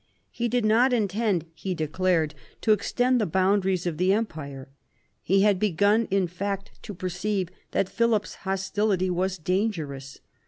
[0.31, 4.67] He did not intend, he declared, to extend the boundaries of the Empire.
[5.21, 10.17] He had begun in fact to perceive that Philip's hostility was dangerous.